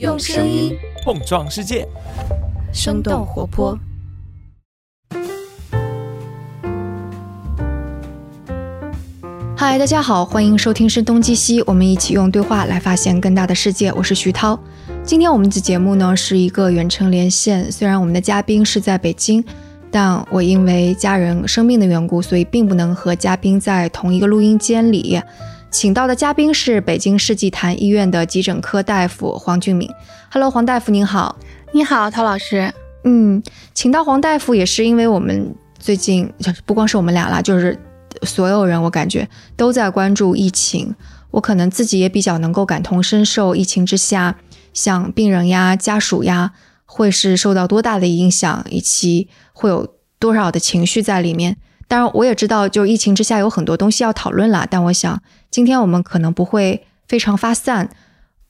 [0.00, 1.86] 用声音碰撞世界，
[2.72, 3.78] 生动活泼。
[9.56, 13.92] 嗨，大家好，欢迎收听《声东击西》，我们一起用对话来发现更大的世界。
[13.92, 14.58] 我是徐涛。
[15.04, 19.44] 今天我们的节目呢是一个远程连线，虽然我们的嘉宾是在北京，
[19.92, 25.22] 但我因为家人生病的缘故，所以并不能和嘉宾在同一个录音间里。
[25.74, 29.90] 请到的嘉宾是北京世纪坛医院的急诊科大夫黄俊敏。
[30.30, 31.36] Hello，黄大夫您好。
[31.72, 32.72] 你好，陶老师。
[33.02, 33.42] 嗯，
[33.74, 36.32] 请到黄大夫也是因为我们最近
[36.64, 37.76] 不光是我们俩啦，就是
[38.22, 40.94] 所有人，我感觉都在关注疫情。
[41.32, 44.36] 我可能自己也比较能够感同身受，疫情之下，
[44.72, 46.52] 像病人呀、家属呀，
[46.84, 51.56] 会是受到多大的影响，以及会有多少的情绪在里面。
[51.86, 54.66] 当然，我也知道，就疫情之下有很多东西要讨论了。
[54.70, 57.90] 但我想，今天我们可能不会非常发散，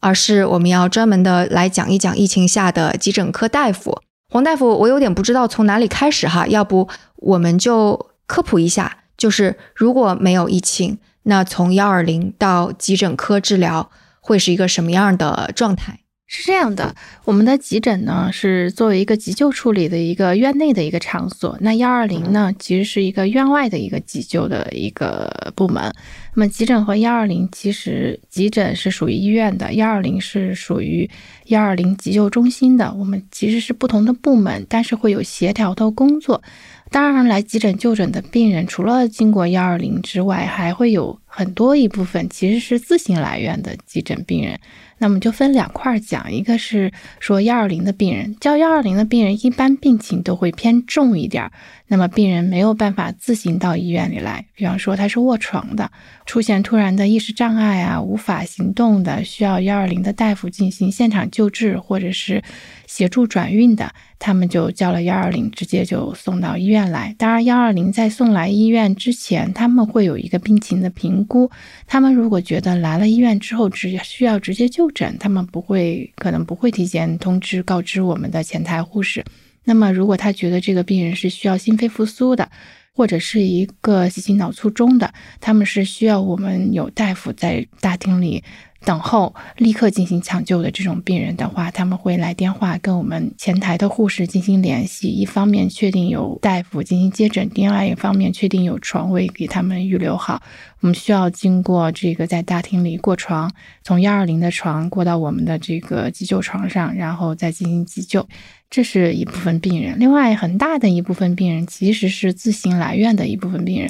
[0.00, 4.00] 而是我们要专门的来讲一讲疫情下的急诊科大夫。
[4.30, 16.00] 黄大夫，我有点不知道从哪里开始哈，要不我们就科普一下，就是如果没有疫情，那从幺二零到急诊科治疗会是一个什么样的状态？
[16.26, 16.94] 是这样的，
[17.24, 25.92] 我们的急诊呢是作为一个急救处理的一个院内的一个场所，那幺二零呢其实是一个院外的一个急救的一个部门。
[26.34, 31.08] 那么急诊和幺二零其实急诊是属于医院的，幺二零是属于
[31.46, 32.92] 幺二零急救中心的。
[32.94, 36.42] 我们其实是不同的部门，但是会有协调的工作。
[36.90, 44.58] 当然，来急诊就诊的病人，除了经过幺二零之外，还会有很多一部分其实是自行来院的急诊病人。
[44.98, 51.50] 那么就分两块讲，一个是说幺二零的病人，叫幺二零的病人，一般病情都会偏重一点。
[51.94, 55.88] 那么病人没有办法自行到医院里来，比方说他是卧床的，
[56.26, 62.42] 出现突然的意识障碍啊，无法行动的，需要幺二零的大夫进行现场救治或者是
[62.88, 67.14] 协助转运的，他们就叫了幺二零，直接就送到医院来。
[67.16, 71.48] 当然，幺二零在送来医院之前，他们会有一个病情的评估。
[71.86, 79.24] 他们如果觉得来了医院之后直需要直接就诊，他们不会可能不会提前通知告知我们的前台护士。
[79.64, 82.50] 那么，如果他觉得这个病人是需要心肺复苏的，
[82.92, 88.44] 或者是一个急性脑卒中的，他们是需要我们有大夫在大厅里。
[88.84, 100.42] 等候立刻进行抢救的这种病人的话，他们会来电话跟我们前台的护士进行联系，一方面确定有大夫进行接诊，另外一方面确定有床位给他们预留好。
[100.80, 103.50] 我们需要经过这个在大厅里过床，
[103.82, 108.28] 从幺二零的床过到我们的这个急救床上，然后再进行急救。
[108.74, 113.88] 这是一部分病人，另外很大的一部分病人其实是自行来院的一部分病人。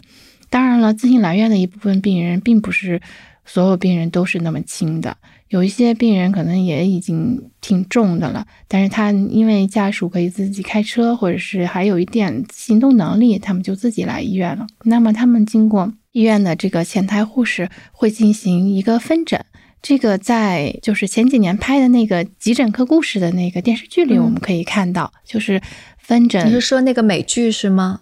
[0.50, 3.00] 当然了，自行来院的一部分病人并不是。
[3.46, 5.14] 所有病人都是那么轻的，
[5.48, 14.66] 有一些病人可能也已经挺重的了，但是他因为家属可以自己开车，或者是还有一点行动能力，他们就自己来医院了。
[14.84, 19.44] 那么他们经过医院的这个前台护士会进行一个分诊，
[19.84, 25.60] 这个在就是前几年拍的那个急诊科故事的那个电视剧里，我们可以看到，就是
[25.98, 26.46] 分诊。
[26.46, 28.00] 你是说那个美剧是吗？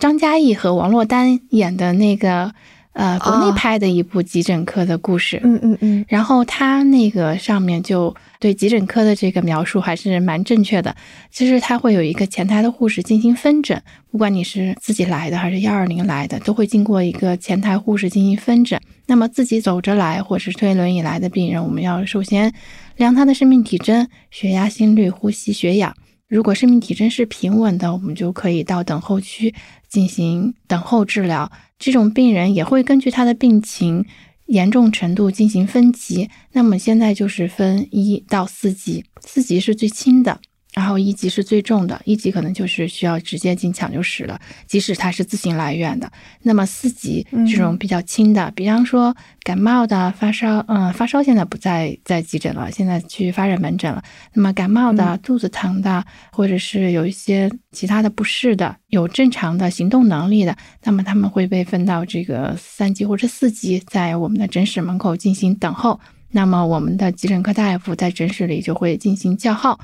[0.00, 2.54] 张嘉译和王珞丹演的那个。
[2.94, 10.96] 呃，国内拍的一部急诊科的故事，嗯嗯嗯，然后他那个上面就对急诊科的这个描述还是蛮正确的。
[11.30, 13.80] 其实他会有一个前台的护士进行分诊，
[14.10, 18.80] 不管你是自己来的还是幺二零来的，都会经过一个前台护士进行分诊。
[19.08, 22.52] 那么自己走着来或是推轮椅来的病人，我们要首先
[22.96, 25.96] 量他的生命体征、血压、心率、呼吸、血氧。
[26.28, 29.54] 如果生命体征是平稳的，我们就可以到等候区
[29.88, 31.50] 进行等候治疗。
[31.78, 34.04] 这种病人也会根据他的病情
[34.46, 36.28] 严重程度进行分级。
[36.52, 40.38] 那么现在就是分一到四级，四级是最轻的。
[40.78, 46.08] 然后一级是最重的，一级可能就是需要直接进抢救室了，即使他是自行来院的。
[46.40, 49.12] 那么四级这种比较轻的，比方说
[49.42, 54.00] 感冒的、发烧，嗯，发烧现在不在在急诊了，现在去发热门诊了。
[54.32, 65.98] 那么感冒的、肚子疼的，或者是有一些其他的不适的，有正常的行动能力的，那么他们会被分到这个三级或者四级，在我们的诊室门口进行等候。
[66.30, 69.80] 那么我们的急诊科大夫在诊室里就会进行叫号。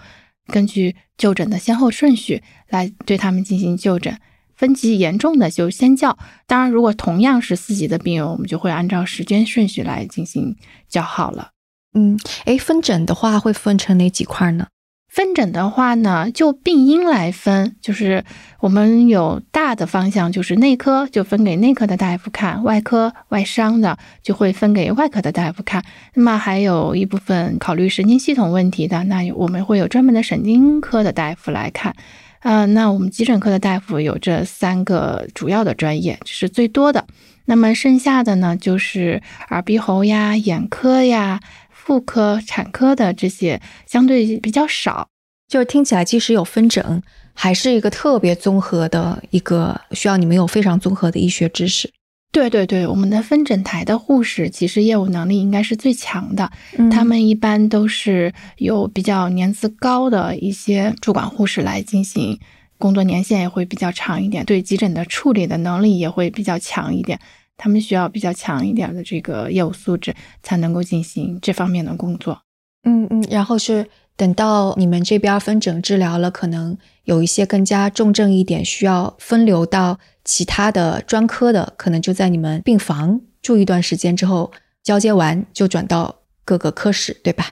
[0.46, 4.18] 根据就诊的先后顺序来对他们进行就诊，
[4.54, 6.18] 分级严重的就先叫。
[6.46, 10.56] 当然，如果同样是四级的病人，我们就会按照时间顺序来进行
[10.88, 11.50] 叫号了。
[11.94, 14.66] 嗯，哎，分诊的话会分成哪几块呢？
[15.14, 18.24] 分诊的话呢，就病因来分，就是
[18.58, 25.84] 我们有大的方向，就是内科就分给内科的大夫看，外科外伤的就会分给外科的大夫看。
[26.14, 31.94] 那么还有一部分考虑神经系统问题的，那我们会有专门的神经科的大夫来看。
[32.40, 37.06] 嗯，那我们急诊科的大夫有这三个主要的专业，这是最多的。
[37.46, 41.38] 那么剩下的呢，就是耳鼻喉呀、眼科呀。
[41.84, 45.06] 妇科、产科的这些相对比较少，
[45.46, 47.02] 就是听起来即使有分诊，
[47.34, 51.92] 还是一个特别综合的一个需要你们有非常综合的医学知识。
[52.32, 56.50] 对对对，我们的分诊台的护士其实业务能力应该是最强的，
[56.90, 62.40] 他们一般都是有比较年资高的一些主管护士来进行，
[62.78, 67.20] 工作年限也会比较长一点，对急诊的处理的能力也会比较强一点。
[67.56, 72.40] 他们需要比较强一点的这个业务素质，才能够进行这方面的工作。
[72.82, 73.86] 嗯嗯，然后是
[74.16, 84.52] 等到你们这边分诊治疗了，可能有一些更加重症一点，需要分流到其他的专科的，可能就在你们病房住一段时间之后，
[84.82, 86.14] 交接完就转到
[86.44, 87.48] 各个科室，对吧？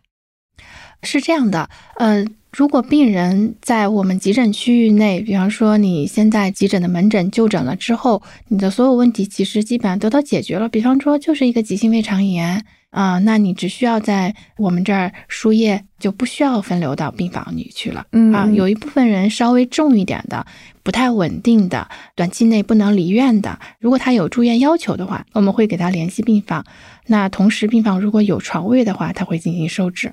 [1.02, 2.24] 是这样的，呃。
[2.54, 10.68] 如果病人在我们急诊区域内，比方说你现在急诊的门诊就诊了之后，你的所有问题其实基本上得到解决了。
[10.68, 18.04] 比方说就是一个急性胃肠炎啊，那你只需要在我们这儿输液，就不需要分流到病房里去了。
[18.12, 20.44] 嗯啊，有一部分人稍微重一点的、
[20.82, 26.66] 不太稳定的、短期内不能离院的，如果他有住院要求的话，我们会给他联系病房。
[27.06, 30.12] 那同时病房如果有床位的话，他会进行收治。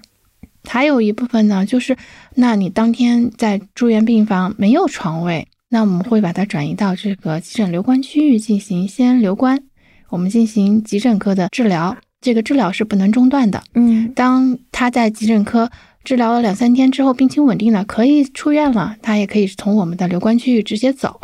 [0.66, 1.96] 还有一部分呢，就是
[2.36, 9.62] 那你当天在住院病房没有床位，那我们会把它转移到这个急诊留观区域进行先留观，
[10.10, 13.64] 我们进行急诊科的治疗，这个治疗是不能中断的。
[13.74, 15.72] 嗯，当他在急诊科
[16.04, 21.22] 治疗了两三天之后，病情稳定了，可以出院了，他也可以从我们的留观区域直接走。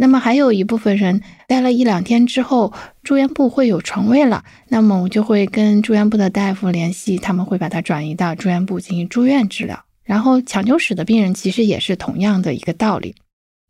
[0.00, 2.72] 那么还有一部分人待了一两天之后，
[3.02, 9.84] 住院部会有床位了，那么我就会跟住院部的大夫联系，他们会把他转移到住院部进行住院治疗。
[10.04, 13.14] 然后抢救室的病人其实也是同样的一个道理。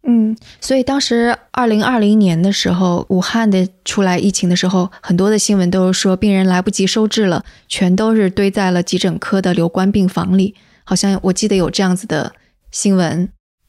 [0.06, 10.54] 嗯，所以当时二零二零年的时候，武汉的出来疫情的时候，很多的新闻都是说病人来不及收治了，全都是堆在了急诊科的留观病房里，
[10.84, 12.32] 好像我记得有这样子的
[12.70, 13.28] 新闻。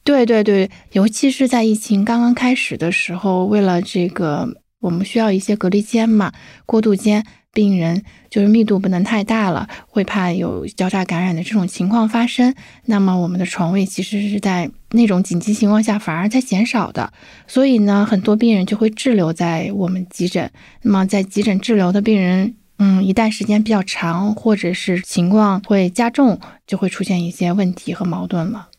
[0.09, 6.33] 对对对，尤其是在疫情刚刚开始的时候，为了这个，我们需要一些隔离间嘛，
[6.65, 7.23] 过渡间，
[7.53, 12.55] 病人就是密度不能太大了，会怕有交叉感染的这种情况发生。
[12.85, 17.13] 那么我们的床位其实是在那种紧急情况下反而在减少的，
[17.45, 20.49] 所以呢，很多病人就会滞留在我们急诊。
[20.81, 28.69] 那么在急诊滞留的病人，嗯，一旦时间比较长，或者是情况会加重，就会出现一些问题和矛盾了。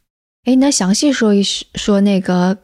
[0.45, 2.59] 哎，那详细说一说那个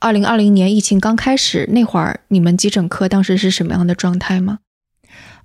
[0.00, 4.58] 二零二零年疫情刚开始那会儿，你们急诊科当时是什么样的状态吗？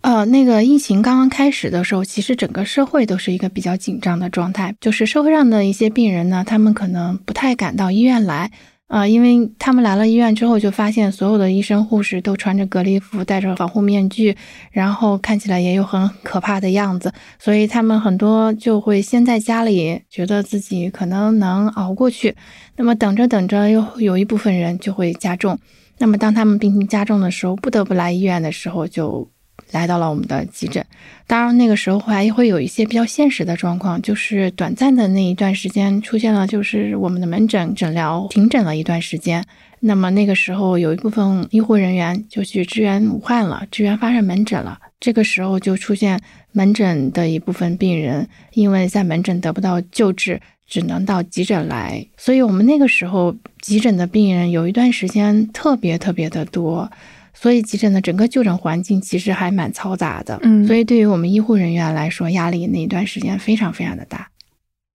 [0.02, 8.52] 呃，那个疫情刚刚开始的时候，其实整个社会都是一个比较紧张的状态，就是社会上的一些病人呢，他们可能不太敢到医院来。
[8.88, 14.38] 啊，因为他们来了医院之后，就发现所有的医生护士都穿着隔离服，戴着防护面具，
[14.72, 22.36] 然后看起来也有很可怕的样子，所以他们很多就会先在家里，觉得自己可能能熬过去。
[22.76, 25.58] 那么等着等着，又有一部分人就会加重。
[25.98, 29.28] 那么当他们病情加重的时候，不得不来医院的时候，就。
[29.76, 30.84] 来到了我们的急诊，
[31.28, 39.44] 当然那个时候还会有一些比较现实的状况，就是短暂的那一段时间出现了，就是我们的门诊诊疗停诊了一段时间。
[39.82, 44.80] 那么那个时候有一部分医护人员就去支援武汉了，支援发热门诊了。
[45.02, 46.20] 这个时候就出现
[46.54, 52.08] 门诊的一部分病人，因为在门诊得不到救治，只能到急诊来。
[52.16, 56.90] 所以我们那个时候急诊的病人有一段时间特别特别的多。
[57.36, 64.30] 所以急诊的整个就诊环境其实还蛮嘈杂的，嗯，所以对于我们医护人员来说，压力那一段时间非常非常的大。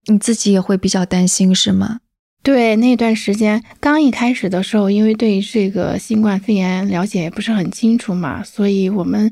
[0.07, 1.99] 你自己也会比较担心是吗？
[2.43, 9.31] 对，那段时间刚一开始的时候，因为对这个新冠肺炎了解也不是很清楚嘛，所以我们。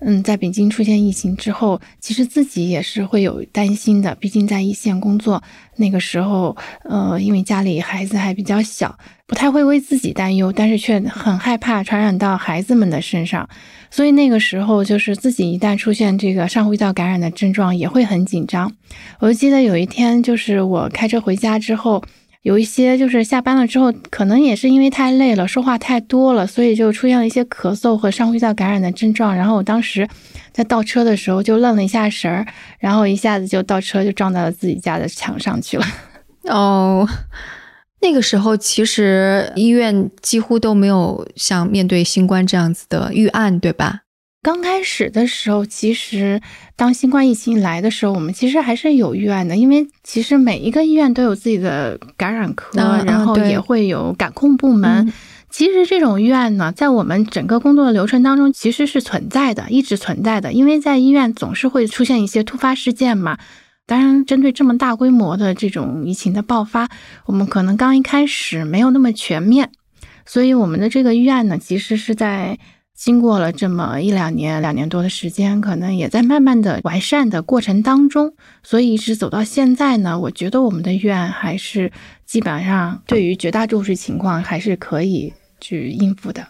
[0.00, 4.14] 嗯，在北京出现疫情之后，其实自己也是会有担心的。
[4.14, 5.42] 毕竟在一线工作，
[5.76, 13.48] 那个时候，呃，因为家里孩子还比较小，不太会为自己担忧，但是却很害怕传染到孩子们的身上。
[13.90, 18.72] 所以那个时候，就是自己一旦出现这个上呼吸道感染的症状，也会很紧张。
[19.18, 22.02] 我就记得有一天，就是我开车回家之后。
[22.42, 29.36] 有一些就是下班了之后，可能也是因为太累了，说话太多了，所以就出现了一些咳嗽和上呼吸道感染的症状。
[29.36, 30.08] 然后我当时
[30.50, 32.46] 在倒车的时候就愣了一下神儿，
[32.78, 35.84] 然后一下子就倒车就撞到了自己家的墙上去了。
[36.48, 37.06] 哦，
[38.00, 44.00] 那个时候其实医院几乎都没有像面对新冠这样子的预案，对吧？
[44.42, 46.40] 刚开始的时候，其实
[46.74, 55.12] 当新冠疫情来的时候，我们其实还是有预案的，因为其实每一个医院都有自己的感染科，然后也会有感控部门。
[55.50, 60.54] 其实这种预案呢，在我们整个工作的流程当中，其实是存在的，一直存在的。
[60.54, 63.36] 因为在医院总是会出现一些突发事件嘛。
[63.84, 66.88] 当然，针对这么大规模的这种疫情的爆发，
[67.26, 69.70] 我们可能刚一开始没有那么全面，
[70.24, 72.58] 所以我们的这个预案呢，其实是在。
[73.00, 81.90] 经过了这么一两年、两年多的时间，可能也在慢慢的完善的过程当中，所以一直走到现在呢，我觉得我们的院还是
[82.26, 86.46] 基本上对于绝大多数情况还是可以去应付的。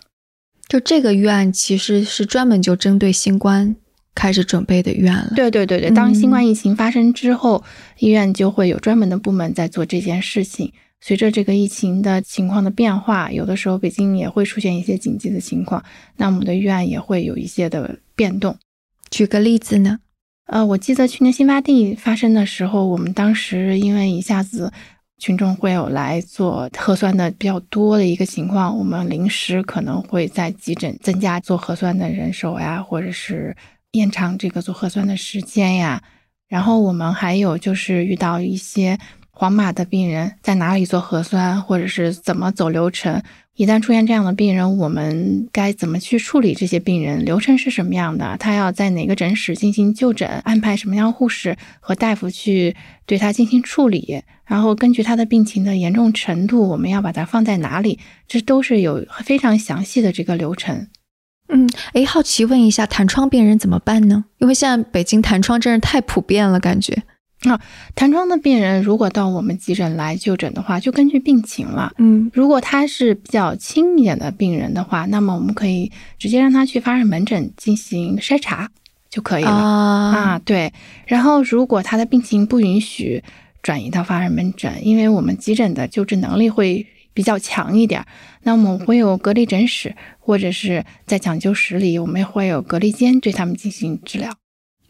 [0.68, 3.76] 就这个预案其实是专门就针对新冠
[4.12, 5.32] 开始准备的预案了。
[5.36, 7.62] 对对对对，当新冠疫情发生之后，
[8.00, 10.72] 医院就会有专门的部门在做这件事情。
[11.02, 15.82] 随着这个疫情的情况的变化，有的时候北京也会出现一些紧急的情况，
[16.16, 18.54] 那我们的预案也会有一些的变动。
[19.10, 19.98] 举个例子呢？
[20.44, 24.70] 呃，我记得去年新发地发生的时候，我们当时因为一下子
[25.16, 33.56] 群众会有来做核酸的比较多的一个情况，我们临时可能会在急诊增加做核酸的人手呀，或者是
[33.92, 36.02] 延长这个做核酸的时间呀。
[36.46, 38.98] 然后我们还有就是遇到一些。
[39.40, 43.22] 黄码的病人在哪里做核酸，或者是怎么走流程？
[43.56, 47.24] 一旦出现这样的病人，我们该怎么去处理这些病人？
[47.24, 48.36] 流程是什么样的？
[48.38, 50.28] 他要在哪个诊室进行就诊？
[50.44, 54.22] 安排什么样护士和大夫去对他进行处理？
[54.44, 57.98] 然后根据他的病情的严重程度，我们要把它放在哪里？
[58.28, 60.88] 这都是有非常详细的这个流程。
[61.48, 64.26] 嗯，诶，好奇问一下，弹窗病人怎么办呢？
[64.36, 67.02] 因为现在北京弹窗真是太普遍了，感觉。
[67.42, 67.58] 那
[67.94, 71.92] 弹窗的病人如果到我们急诊来就诊的话，就根据病情了。
[71.96, 78.70] 嗯，如果他是比较轻一点的病人的话，那么我们可以直接让他去发热门诊进行筛查
[79.08, 80.38] 就可以了啊。
[80.44, 80.72] 对，
[81.06, 83.22] 然后如果他的病情不允许
[83.62, 88.04] 转移到发热门诊，因为我们急诊的救治能力会比较强一点，
[88.42, 94.30] 那我们会有隔离诊室，或者是在抢救室里，我们会有隔离间对他们进行治疗。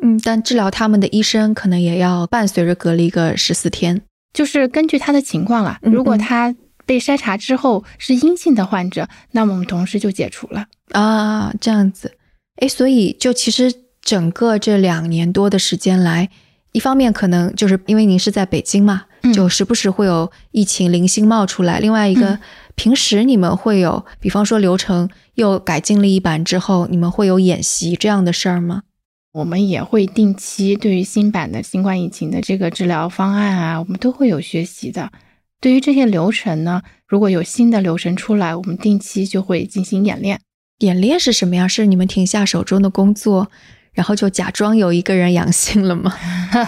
[0.02, 4.00] 嗯，但治疗他们的医生可能也要伴随着隔离个十四天，
[4.32, 5.78] 就是根据他的情况了。
[5.82, 6.54] 如果他
[6.86, 12.12] 被筛查之后是阴性的患者，那么我们同时就解除了啊，这样子。
[12.56, 16.28] 哎，所以就其实整个这两年多的时间来，
[16.72, 19.04] 一方面可能就是因为您是在北京嘛，
[19.34, 22.38] 就时不时会有疫情零星冒出来；另外一个，
[22.74, 28.82] 平时你们会有，比方说流程又改进了一版之后，你们会有演习这样的事儿吗？
[29.32, 35.12] 我们也会定期对于新版的新冠疫情的这个治疗方案啊，我们都会有学习的。
[35.60, 40.40] 对于这些流程呢，如果有新的流程出来，我们定期就会进行演练。
[40.78, 41.68] 演练是什么样？
[41.68, 43.50] 是你们停下手中的工作，
[43.92, 46.12] 然后就假装有一个人阳性了吗？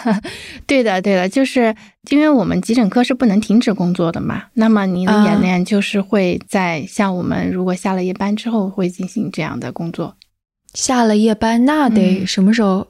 [0.66, 1.75] 对的，对的，就是
[2.11, 4.45] 因为我们急诊科是不能停止工作的嘛。
[4.52, 10.14] 那么你的演练就是会在像我们如果下了夜班之后会进行这样的工作。
[10.73, 12.88] 下了夜班，那得什么时候？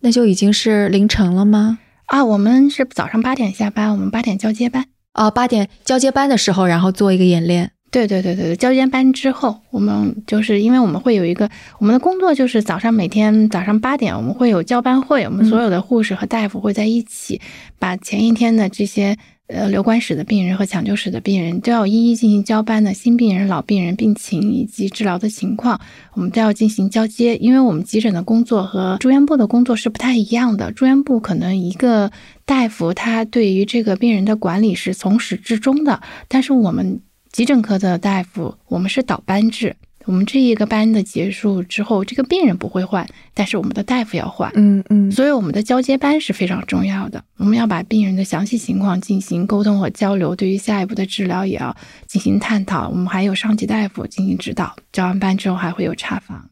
[0.00, 1.78] 那就已经是凌晨了吗？
[2.06, 4.84] 啊，我们是早上八点下班，我们八点交接班。
[5.14, 7.72] 哦，八点交接班的时候，然后做一个演练。
[7.90, 17.40] 对对对对对，交接班之后，我们就是因为我们会有一个我们的工作，就是早上每天早上八点，我们会有交班会，我们所有的护士和大夫会在一起，
[17.78, 19.16] 把前一天的这些。
[19.48, 25.80] 呃，留观室的病人和抢救室的病人都要一一进行交班的，新病人、老病人病情以及治疗的情况，
[26.12, 27.34] 我们都要进行交接。
[27.36, 32.12] 因为我们急诊的工作和住院部的工作是不太一样的，住院部可能一个
[32.44, 37.00] 大夫他对于这个病人的管理是从始至终的，但是我们
[37.32, 39.74] 急诊科的大夫，我们是倒班制。
[40.08, 44.50] 我们这一个班的结束之后，这个病人不会换，但是我们的大夫要换。
[44.54, 47.22] 嗯嗯，所以我们的交接班是非常重要的。
[47.36, 52.88] 我们要把病人的详细情况进行沟通和交流，对于下一步的治疗也要进行探讨。
[52.88, 54.74] 我们还有上级大夫进行指导。
[54.90, 56.48] 交完班之后还会有查房。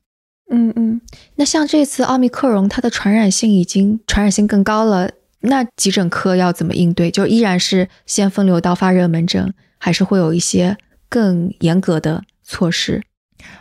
[0.51, 1.01] 嗯嗯，
[1.37, 5.11] 那像这次奥密克戎，它的传染性已经传染性更高了，
[5.41, 7.11] 那急诊科要怎么应对？
[7.11, 10.77] 就依然是先分流到发热门诊，还是会有一些
[11.09, 13.03] 更严格的措施？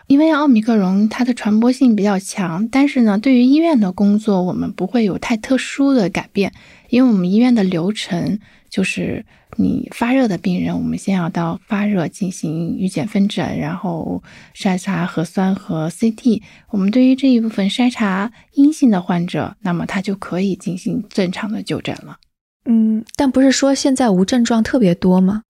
[0.07, 6.51] 因为奥密克戎它的传播性比较强，但是呢，对于医院的工作，我们不会有太特殊的改变，
[6.89, 8.39] 因为我们医院的流程
[8.69, 9.25] 就是
[9.57, 14.21] 你发热的病人，我们先要到发热进行预检分诊，然后
[14.55, 16.41] 筛查核酸和 CT。
[16.69, 22.17] 我们对于这一部分筛查阴性的患者，那么他就可以进行正常的就诊了。
[22.65, 25.43] 嗯，但不是说现在无症状特别多吗？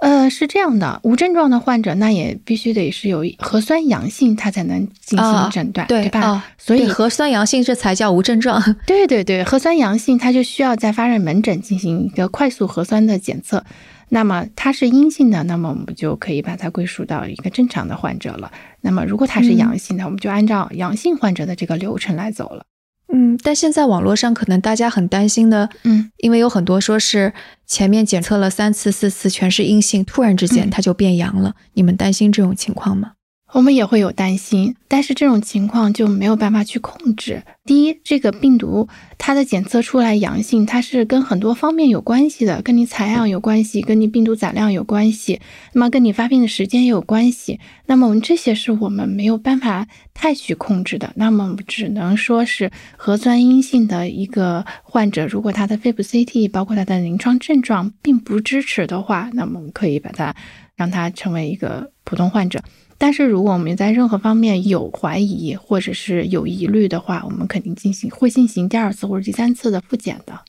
[0.00, 6.44] 呃，是这样的，无症状的患者那也必须得是有核酸阳性，他才能进行诊断，对吧？
[6.56, 8.62] 所以核酸阳性这才叫无症状。
[8.86, 13.64] 对对对，核酸阳性他就需要在发热门诊进行一个快速核酸的检测。
[14.10, 18.50] 那么它是阴性的，那么我们就可以把它归属到一个正常的患者了。
[18.80, 22.64] 那么如果它是阳性的，我们就按照阳性患者的这个流程来走了。
[23.12, 27.32] 嗯，但现在网络上可能大家很担心的，嗯，因为有很多说是
[27.66, 33.12] 前面检测了三次四次全是阴性，突然之间它就变阳了，你们担心这种情况吗？
[33.50, 37.42] 我们也会有担心，但是这种情况就没有办法去控制。
[37.64, 38.86] 第一，这个病毒
[39.16, 45.40] 它的检测出来阳性，它是跟很多方面有关系的，跟你采样有关系，跟你病毒载量有关系，
[45.72, 47.58] 那么跟你发病的时间也有关系。
[47.86, 51.10] 那么我们这些是我们没有办法太去控制的。
[51.16, 60.36] 那么只能说是核酸阴性的一个患者，如果他的肺部 CT 包括他的临床症状并不支持的话，那么我们可以把它
[60.76, 62.62] 让他成为一个普通患者。
[62.98, 70.40] 但是，如果我们在任何方面有怀疑或者是有疑虑的话，我们肯定进行会进行第二次或者第三次的复检的。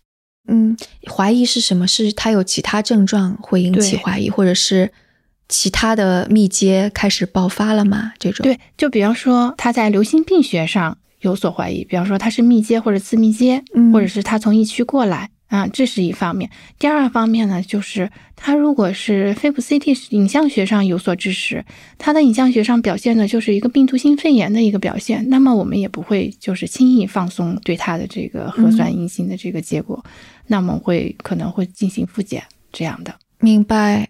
[0.47, 0.75] 嗯，
[1.07, 1.87] 怀疑是什么？
[1.87, 4.91] 是他有其他症状会引起怀疑，或者是
[5.47, 8.13] 其他的密接开始爆发了吗？
[8.17, 13.63] 这种对，就比方说他在流行病学上有所怀疑，比方说他是密接或者次密接，
[13.93, 15.29] 或者是他从疫区过来。
[15.49, 16.49] 啊，这是一方面。
[16.77, 21.65] 第二方面呢，就是他如果是肺部 CT 影像学上有所支持，
[21.97, 30.03] 他的影像学上表现的就是一个病毒性肺炎的一个表现，那么我们也不会就是轻易放松对他的这个核酸阴性的这个结果，
[30.45, 33.13] 那么会可能会进行复检这样的。
[33.39, 34.07] 明白。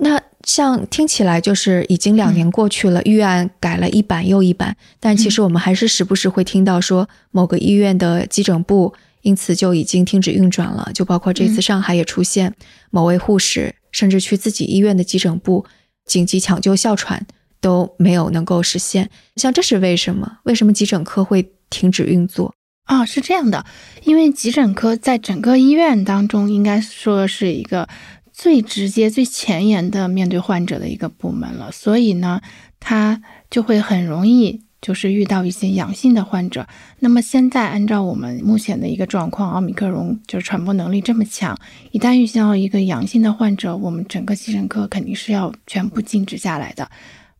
[0.00, 8.94] 那像听起来就是已经两年过去了，预案改了一版又一版，但其实我们还是时不时会听到说某个医院的急诊部。
[9.22, 12.54] 因此就已经停止运转了，就包括这次上海也出现
[12.90, 15.66] 某位护士甚至去自己医院的急诊部
[16.04, 17.26] 紧急抢救哮喘
[17.60, 19.10] 都没有能够实现。
[19.36, 20.38] 像这是为什么？
[20.44, 22.54] 为什么急诊科会停止运作？
[22.84, 23.66] 啊，是这样的，
[24.04, 27.86] 因为急诊科在整个医院当中，应该说是一个
[28.32, 32.40] 最直接、最前沿的面对患者的一个部门了，所以呢，
[32.80, 34.62] 它就会很容易。
[34.80, 36.66] 就是遇到一些阳性的患者，
[37.00, 41.56] 那么现在按照我们目前的一个状况，奥密克戎就是传播能力这么强，
[41.90, 46.88] 一旦遇到一个阳性的患者，我们整个急诊科肯定是要全部禁止下来的，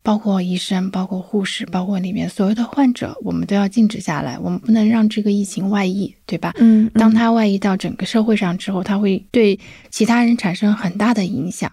[0.03, 6.53] 包括医生、包括护士、包括里面所有的患者，我们都要禁止下来，我们不能让这个疫情外溢，对吧？
[6.57, 9.57] 嗯，当它外溢到整个社会上之后，它会对
[9.89, 11.71] 其他人产生很大的影响。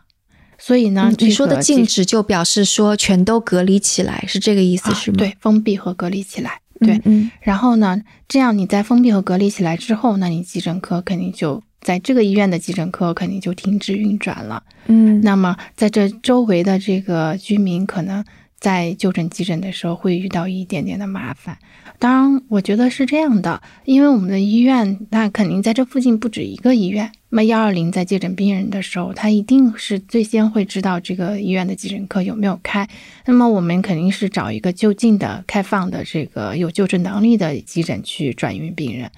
[0.67, 5.17] 所以呢，你说的禁止就表示说全都隔离起来，是这个意思是吗？
[5.17, 6.59] 对，封闭和隔离起来。
[6.81, 7.31] 对，嗯。
[7.41, 14.61] 然后呢，这样你在封闭和隔离起来之后，那你急诊科肯定就在这个医院的急诊科肯定就停止运转了。
[14.89, 15.21] 嗯。
[15.21, 18.25] 那么在这周围的这个居民可能
[18.67, 21.57] 在就诊急诊的时候会遇到一点点的麻烦。
[22.01, 27.13] 当然，我觉得是这样的，因为我们的医院那肯定在这附近不止一个医院。
[27.29, 32.89] 那么幺二零在接诊病人的时候，他一定是最先会知道这个医院的急诊科有没有开。
[33.25, 39.09] 那么我们肯定是找一个就近的、开放的、这个有就诊能力的急诊去转运病人。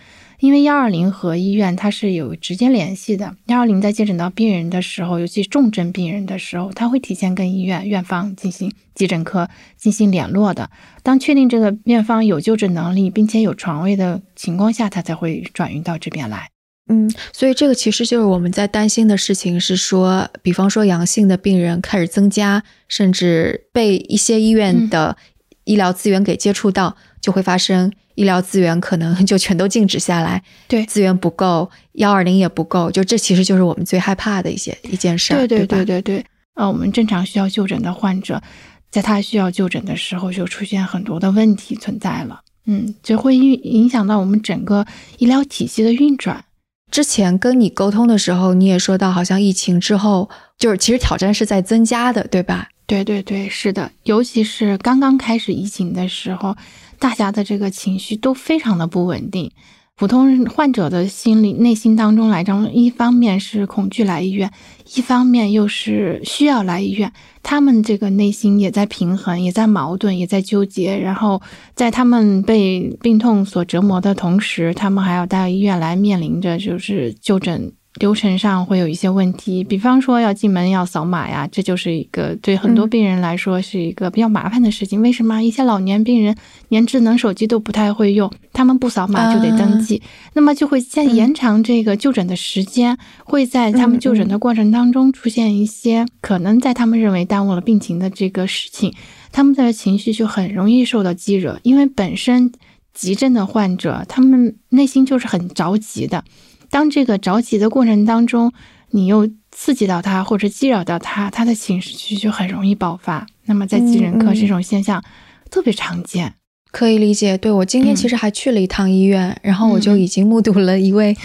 [0.40, 3.34] 因为幺二零和医院它是有直接联系的。
[3.46, 10.70] 幺二零在接诊到病人的时候，尤其重症病人的时候，他会提前跟医院院方进行急诊科进行联络的。
[11.02, 16.48] 当确定这个院方有救治能力，并且有床位的情况下，他才会转运到这边来。
[16.90, 25.16] 嗯，所以这个其实就是我们在担心的事情，是说，比方说阳性的病人开始增加，甚至被一些医院的
[25.64, 27.92] 医疗资源给接触到，就会发生。
[28.18, 36.26] 医疗资源可能就全都静止下来，对资源不够，幺二零也不够，就这其实就是我们最害怕的一些一件事儿，对对对对对。
[36.54, 38.42] 呃，我们正常需要就诊的患者，
[38.90, 44.84] 在他需要就诊的时候，就出现很多的问题存在了，嗯，就会影影响到我们整个
[45.18, 46.44] 医疗体系的运转。
[46.90, 50.28] 之前跟你沟通的时候，你也说到，好像疫情之后，
[50.58, 52.68] 就是其实挑战是在增加的，对吧？
[52.88, 56.56] 对对对，是的，尤其是刚刚开始疫情的时候。
[56.98, 59.50] 大家的这个情绪都非常的不稳定，
[59.96, 64.50] 普通患者的心理内心当中来讲，一方面是恐惧来医院，
[64.94, 70.96] 一方面又是需要来医院，他们这个内心也在平衡，也在矛盾，也在纠结。
[70.98, 71.40] 然后
[71.74, 85.02] 在他们被病痛所折磨的同时，他们还要到医院来面临着就是就诊流程上会有一些问题，比方说要进门要扫码呀，这就是一个对很多病人来说是一个比较麻烦的事情。
[85.02, 85.42] 为什么？
[85.42, 86.36] 一些老年病人
[86.68, 90.00] 连智能手机都不太会用，他们不扫码就得登记，
[90.34, 98.94] 那么就会在延长这个就诊的时间，会在他们就诊的过程当中出现一些可能在他们认为耽误了病情的这个事情，
[99.32, 102.52] 他们的情绪就很容易受到激惹，因为本身
[102.94, 106.22] 急症的患者他们内心就是很着急的。
[106.70, 108.52] 当这个着急的过程当中，
[108.90, 113.26] 你又刺激到他或者激扰到他，他的情绪就很容易爆发。
[113.46, 115.02] 那么在急诊科这种现象
[115.50, 116.34] 特别常见，
[116.70, 117.38] 可以理解。
[117.38, 121.16] 对我今天其实还去了一趟医院，然后我就已经目睹了一位，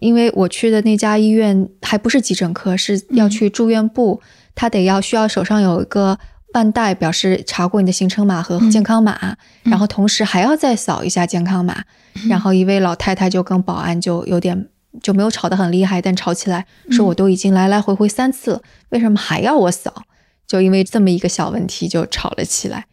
[0.00, 4.20] 因为我去的那家医院还不是急诊科，是要去住院部，
[4.54, 6.18] 他得要需要手上有一个
[6.54, 11.84] 腕带，表示查过你的行程码和健康码，然后同时还要再扫一下健康码。
[12.28, 14.68] 然后一位老太太就跟保安就有点。
[15.02, 20.02] 就没有吵得很厉害，但吵起来说我都已经来来回回三次了，为什么还要我扫？
[20.46, 22.86] 就因为这么一个小问题就吵了起来。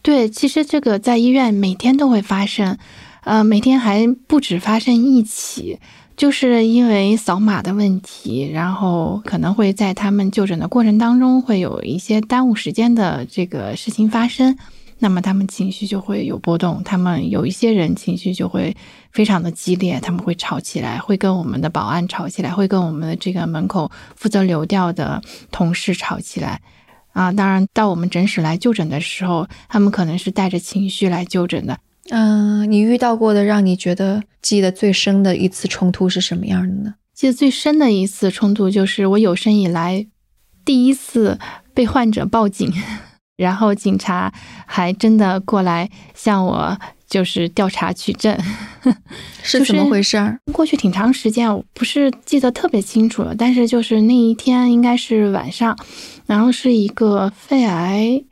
[0.00, 2.78] 对，其实这个在医院每天都会发生，
[3.24, 5.78] 呃，每天还不止发生一起，
[6.16, 14.56] 就是因为扫码的问题，然后可能会在他们就诊的过程当中会有一些耽误时间的这个事情发生。
[15.00, 18.76] 那么他们情绪就会有波动，他们有一些人情绪就会
[19.10, 26.60] 非常的激烈，他们会吵起来，会跟我们的保安吵起来，会跟我们的这个门口负责流调的同事吵起来。
[27.12, 31.76] 啊，当然到我们诊室来就诊的时候，他们可能是带着情绪来就诊的。
[32.10, 36.94] 嗯，你遇到过的让你觉得记得最深的一次冲突是什么样的呢？
[37.14, 40.06] 记得最深的一次冲突就是我有生以来
[40.64, 41.38] 第一次
[41.74, 42.72] 被患者报警。
[43.40, 44.32] 然后警察
[44.66, 48.38] 还真的过来向我就是调查取证，
[49.42, 50.38] 是怎么回事？
[50.52, 55.76] 过去挺长时间，我不是记得特别清楚了，但是就是那一天应该是晚上，
[56.26, 58.22] 然后是一个肺癌，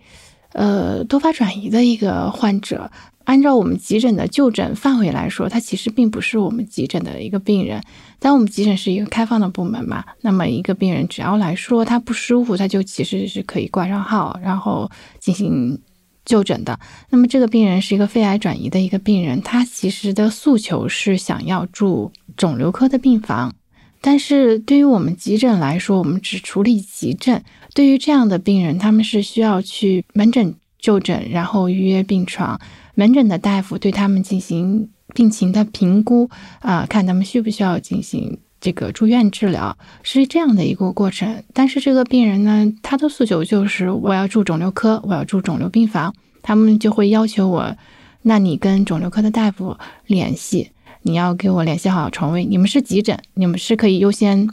[0.53, 2.91] 呃多发转移的一个患者。
[3.29, 7.79] 按照我们急诊的就诊范围来说，他其实并不是我们急诊的一个病人。
[8.19, 15.79] 但我们急诊是一个开放的部门嘛，那么一个病人只要来说他不舒服，他就其实是可以挂上号，然后进行
[16.25, 16.81] 就诊的。
[17.11, 23.55] 那么这个病人是一个肺癌转移的一个病人，他其实的诉求是想要住肿瘤科的病房。
[24.01, 27.43] 但是对于我们急诊来说，我们只处理急症。
[27.75, 32.59] 对于这样的病人，他们是需要去门诊就诊，然后预约病床。
[32.99, 41.45] 门诊的大夫对他们进行病情的评估啊，看他们需不需要进行这个住院治疗，是这样的一个过程。
[41.55, 46.13] 但是这个病人呢，他的诉求就是我要住肿瘤科，我要住肿瘤病房。
[46.43, 47.77] 他们就会要求我，
[48.23, 52.45] 那你跟肿瘤科的大夫联系，你要给我联系好床位。
[52.45, 54.49] 你们是急诊，你们是可以优先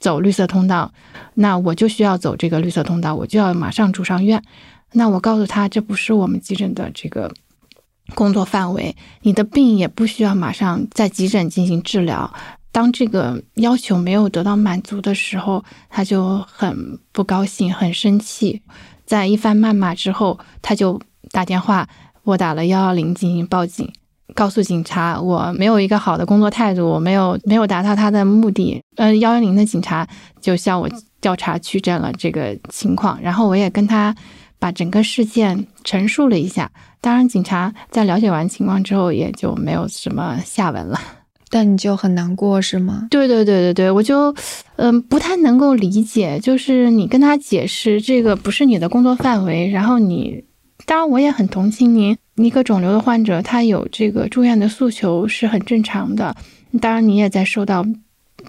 [0.00, 0.92] 走绿色通道，
[1.34, 4.42] 那我就需要走这个绿色通道，我就要马上住上院。
[4.94, 7.32] 那我告诉他，这不是我们急诊的这个。
[8.14, 12.32] 工作范围，你的病也不需要马上在急诊进行治疗。
[12.70, 18.60] 当这个要求没有得到满足的时候，他就很不高兴，很生气。
[19.06, 21.88] 在一番谩骂之后，他就打电话
[22.22, 23.90] 拨打了幺幺零进行报警，
[24.34, 28.82] 告诉警察我没有一个好的工作态度，我没有没有达到他的目的。
[28.96, 30.06] 呃，幺幺零的警察
[30.40, 30.88] 就向我
[31.20, 34.14] 调查取证了这个情况，然后我也跟他
[34.64, 36.70] 把整个事件陈述了一下。
[37.02, 40.98] 当然，警察在了解完情况之后，也就没有什么下文了。
[41.50, 43.08] 但你就很难过，是吗？
[43.10, 44.34] 对对对对对，我就，
[44.76, 50.42] 嗯，不太能够理解，就是你跟他解释这个不是你的工作范围，然后你，
[50.86, 56.34] 当然我也很同情您，一个肿瘤的患者，他有这个住院的诉求是很正常的。
[56.80, 57.84] 当然，你也在受到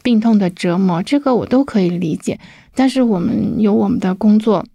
[0.01, 2.39] 病痛的折磨，这个我都可以理解。
[2.73, 4.65] 但是我们有我们的工作。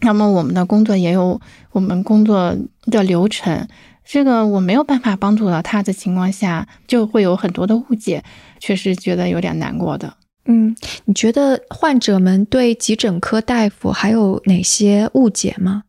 [0.00, 1.40] 那么我们的工作也有
[1.72, 3.66] 我们工作的流程，
[4.04, 8.22] 这个我没有办法帮助到他的情况下，就会有很多的误解，
[8.60, 10.14] 确实觉得有点难过的。
[10.44, 15.82] 嗯，你觉得患者们对急诊科大夫还有哪些误解吗？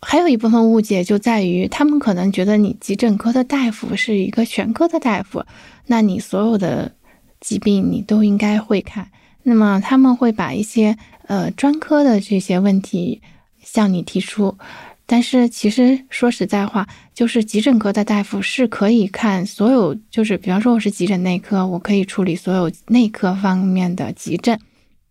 [0.00, 5.44] 还有一部分误解就在于，他们可能觉得你急诊科的大夫是一个全科的大夫，
[5.86, 6.92] 那你所有的
[7.40, 9.10] 疾病你都应该会看，
[9.48, 10.96] 那么他们会把一些。
[11.28, 13.20] 呃，专科的这些问题
[13.62, 14.56] 向你提出，
[15.04, 24.58] 但是其实说实在话，就是急诊科的大夫是可以看所有，就是比方说我是急诊内科，我可以处理所有内科方面的急症，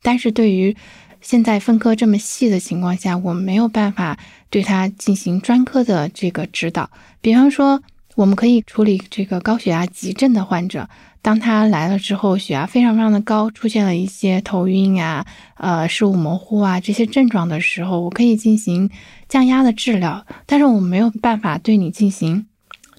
[0.02, 0.76] 但是对于
[1.22, 4.18] 现在分科这么细的情况下，我没有办法
[4.50, 6.90] 对他进行专科的这个指导。
[7.22, 7.80] 比方说，
[8.18, 10.90] 我们可以处理这个高血压急症的患者。
[11.22, 15.24] 当他来了之后，血压非常非常的高，出现了一些头晕啊、
[15.58, 18.90] 呃视物模糊啊这些症状的时候，我可以进行
[19.30, 22.48] 降压的治疗，但是我没有办法对你进行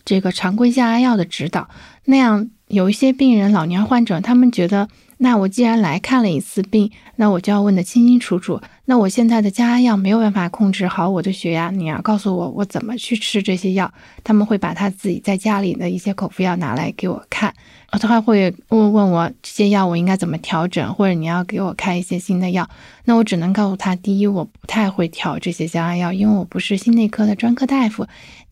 [0.05, 1.69] 这个常规降压药的指导。
[2.05, 4.89] 那样有一些病人，老年患者，他们觉得。
[5.21, 8.61] 那我既然来看了一次病，那我就要问得清清楚楚。
[8.85, 13.93] 那我现在的降压药没有办法控制好我的血压，你要告诉我我怎么去吃这些药。
[14.23, 17.53] 他们会把他自己在家里的一些口服药拿来给我看，
[17.91, 22.71] 他还会问问我这些药我应该怎么调整，或者你要给我开一些新的药。
[23.05, 28.05] 那我只能告诉他：第一，我不太会调这些降压药，因为我不是心内科的专科大夫；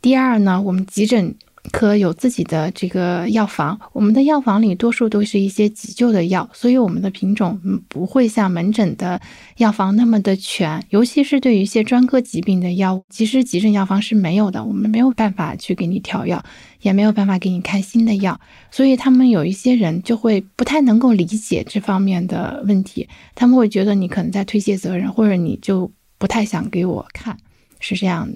[0.03, 1.37] 第二呢，我们急诊。
[1.73, 9.21] 科有自己的这个药房，我们的药房里多数都是一些急救的药，所以我们的品种不会像门诊的
[9.57, 16.43] 药房那么的全，尤其是对于一些专科疾病的药物，其实急诊药房是没有的，我们没有办法去给你调药，
[16.83, 27.37] 也没有办法给你开新的药，所以他们有一些人就会不太能够理解这方面的问题，他们会觉得你可能在推卸责任，或者你就不太想给我看，
[27.81, 28.29] 是这样，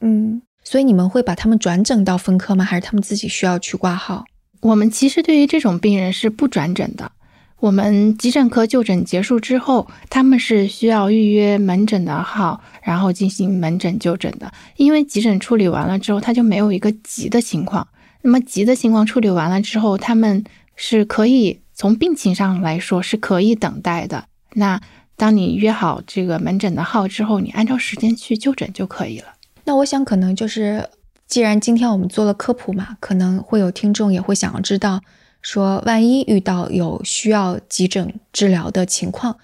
[0.00, 0.42] 嗯。
[0.64, 2.64] 所以你们会把他们转诊到分科吗？
[2.64, 4.24] 还是他们自己需要去挂号？
[4.60, 7.12] 我们其实对于这种病人是不转诊的。
[7.60, 14.52] 我们急诊科就诊结束之后，他们是需要预约门诊的号，然后进行门诊就诊的。
[14.76, 17.86] 因为急诊处理完了之后，他就没有一个急的情况。
[18.22, 20.44] 那么急的情况处理完了之后，他们
[20.76, 24.24] 是可以从病情上来说是可以等待的。
[24.54, 24.80] 那
[25.16, 29.26] 当你约好这个门诊的号之后，你按照时间去就诊就可以了。
[29.64, 30.88] 那我想，可能就是，
[31.26, 35.00] 既然今天我们做了科普嘛，可能会有听众也会想要知道，
[35.40, 39.38] 说万一遇到有需要急诊治疗的情况，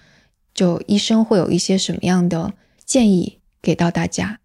[0.53, 2.53] 就医生会有一些什么样的
[2.85, 4.39] 建议给到大家？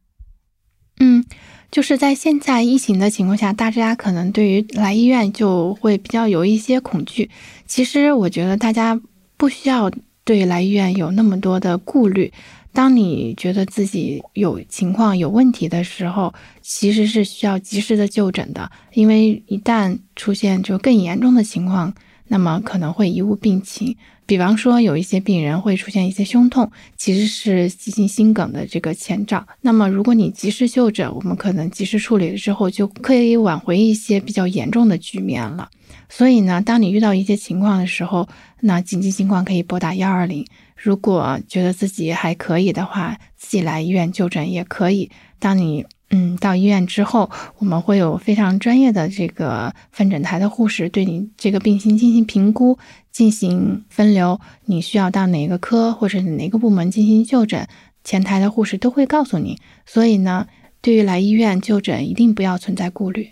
[0.99, 1.25] 嗯，
[1.71, 7.31] 就是在现在疫情的情况下，大家可能对于来医院就会比较有一些恐惧。
[7.67, 8.99] 其实我觉得大家
[9.37, 9.91] 不需要
[10.25, 12.33] 对来医院有那么多的顾虑。
[12.77, 21.95] 当你觉得自己有情况、有问题的时候，其实是需要及时的就诊的，因为一旦出现就更严重的情况，
[22.29, 23.97] 那么可能会贻误病情。
[24.27, 29.47] 比方说，有一些病人会出现一些胸痛，其实是急性心梗的这个前兆。
[29.63, 35.71] 那么，如果你及时就诊，我们可能及时处理了之后，就可以挽回一些比较严重的局面了。
[36.11, 38.29] 所以呢，当你遇到一些情况的时候，
[38.61, 40.45] 那紧急情况可以拨打幺二零。
[40.77, 45.11] 如果觉得自己还可以的话，自己来医院就诊也可以。
[45.39, 52.79] 当你嗯到医院之后，我们会有非常专业的这个分诊台的护士对你这个病情进行评估，
[53.11, 54.39] 进行分流。
[54.67, 57.67] 你需要到哪个科或者哪个部门进行就诊，
[58.05, 59.59] 前台的护士都会告诉你。
[59.85, 60.47] 所以呢，
[60.81, 63.31] 对于来医院就诊，一定不要存在顾虑。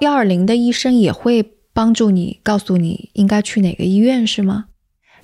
[0.00, 4.66] 幺二零的医生也会帮助你，告诉你应该去哪个医院，是吗？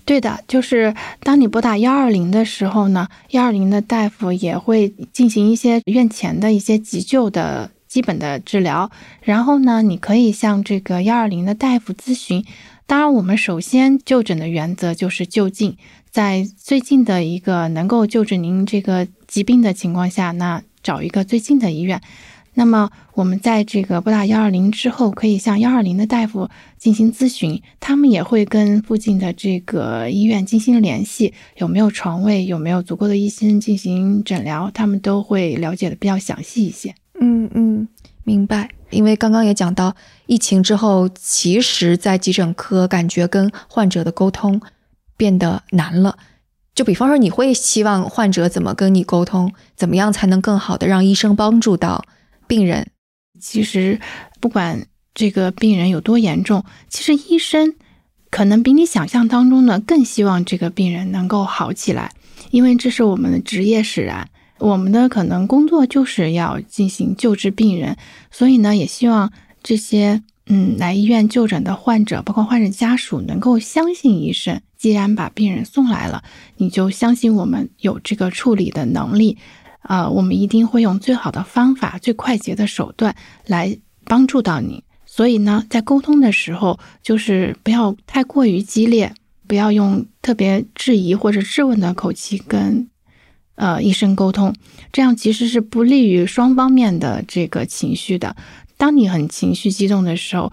[0.04, 8.90] 对的，就是当你拨打幺二零的时候呢，幺二零的大夫也会进行一些院前的一些急救的基本的治疗。
[9.22, 12.44] 然后呢，你可以向这个幺二零的大夫咨询。
[12.86, 15.76] 当然，我们首先就诊的原则就是就近，
[16.10, 22.00] 在最近的一个能够救治您这个疾病的情况下，那找一个最近的医院。
[22.54, 36.94] 那么我们在这个拨打幺二零之后，可以向幺二零的大夫进行咨询，他们也会跟附近的这个医院进行联系，有没有床位，有没有足够的医生进行诊疗，他们都会了解的比较详细一些。
[37.20, 37.88] 嗯嗯，
[38.24, 38.68] 明白。
[38.90, 39.94] 因为刚刚也讲到，
[40.26, 44.60] 疫情之后，其实在急诊科感觉跟患者的沟通
[45.16, 46.16] 变得难了。
[46.74, 52.04] 就比方说，你会希望患者怎么跟你沟通，怎么样才能更好的让医生帮助到？
[52.50, 52.90] 病人
[53.40, 54.00] 其实
[54.40, 54.84] 不管
[55.14, 57.76] 这个病人有多严重，其实医生
[58.28, 62.12] 可能比你想象当中的更希望这个病人能够好起来，
[62.50, 67.96] 因为这是我们的职业使然，我们的可能工作就是要进行救治病人，
[68.32, 69.32] 所以呢，也希望
[69.62, 74.60] 这些嗯来医院就诊的患者，包括患者家属，能够相信医生。
[74.76, 76.24] 既然把病人送来了，
[76.56, 79.36] 你就相信我们有这个处理的能力。
[79.80, 83.14] 啊，我们一定会用最好的方法、最快捷的手段
[83.46, 84.84] 来帮助到你。
[85.06, 89.12] 所以呢，在沟通的时候，就是不要太过于激烈，
[89.48, 92.88] 不要用特别质疑或者质问的口气跟
[93.56, 94.54] 呃医生沟通，
[94.92, 98.36] 这样其实是不利于双方面的这个情绪的。
[98.76, 100.52] 当你很情绪激动的时候，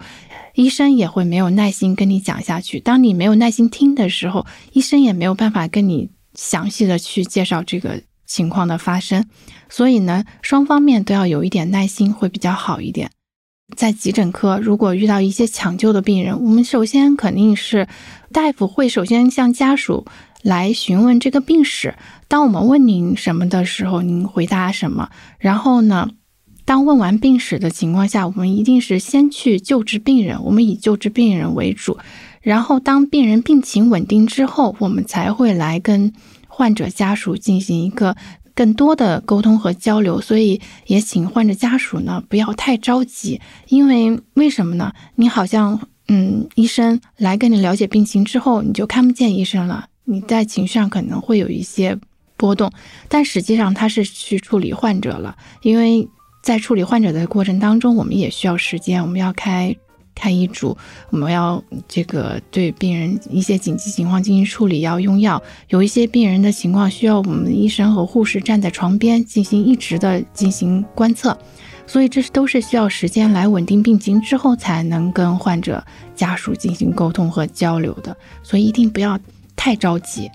[0.54, 8.02] 医生也会没有耐心跟你讲下去；当你没有耐心听的时候，医生也没有办法跟你详细的去介绍这个。
[8.28, 9.24] 情况的发生，
[9.68, 13.10] 所以呢，双方面都要有一点耐心，会比较好一点。
[13.76, 17.88] 在急诊科，如果遇到一些抢救的病人，我们首先肯定是
[18.32, 20.06] 大夫会首先向家属
[20.42, 21.94] 来询问这个病史。
[22.28, 25.10] 当我们问您什么的时候，您回答什么。
[25.38, 26.08] 然后呢，
[26.64, 31.98] 当问完病史的情况下，我们一定是先去救治病人，我们以救治病人为主。
[32.40, 36.14] 然后当病人病情稳定之后，我们才会来跟
[36.58, 38.16] 患者家属进行一个。
[38.58, 44.92] 更多的沟通和交流，所以也请患者家属呢不要太着急，因为为什么呢？
[45.14, 51.96] 你好像嗯，医生来跟你了解病情之后，你就看不见医生了，你在情绪上可能会有一些
[52.36, 52.72] 波动，
[53.08, 56.08] 但实际上他是去处理患者了，因为
[56.42, 59.76] 在处理患者的过程当中，我们也需要时间，我们要开。
[60.18, 60.76] 看医嘱，
[61.10, 65.40] 我们要这个对病人一些紧急情况进行处理，要用药。
[65.68, 71.38] 有一些病人的情况需要我们医生和护士站在床边进行一直的进行观测，
[71.86, 75.82] 所以这都是需要时间来稳定病情之后才能跟患者
[76.16, 79.16] 家属进行沟通和交流的，所以一定不要
[79.54, 80.28] 太着急。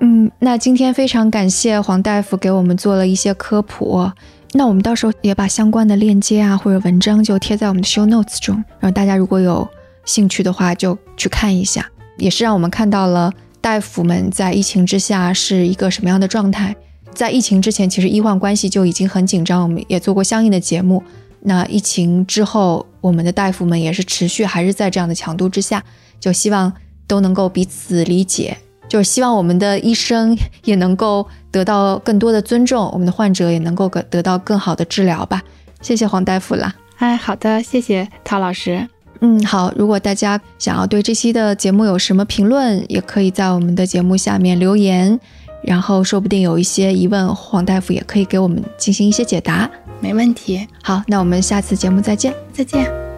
[0.00, 4.10] 嗯，那今天非常感谢黄大夫给我们做了一些科普。
[4.52, 9.66] 那我们到时候也把相关的链接啊或者文章就贴在我们的 show notes 中，然后大家如果有
[10.04, 11.88] 兴趣的话就去看一下，
[12.18, 16.76] 也是让我们看到了大夫们在疫情之下是一个什么样的状态。
[17.14, 21.02] 在疫情之前，其实医患关系就已经很紧张，我们也做过相应的节目。
[21.40, 25.82] 那疫情之后，我们的大夫们也是持续还是在这样的强度之下，
[26.20, 26.72] 就希望
[27.06, 28.56] 都能够彼此理解。
[28.92, 35.40] 就是希望我们的医生也能够得到更多的尊重，我们的患者也能够得得到更好的治疗吧。
[35.80, 36.74] 谢谢黄大夫啦。
[36.98, 38.86] 哎，好的，谢谢陶老师。
[39.20, 39.72] 嗯，好。
[39.74, 45.18] 如果大家想要对这期的节目有什么评论，也可以在我们的节目下面留言，
[45.62, 49.70] 然后说不定有一些疑问，黄大夫也可以给我们进行一些解答。
[50.00, 50.68] 没问题。
[50.82, 53.11] 好，那我们下次节目再见，再见。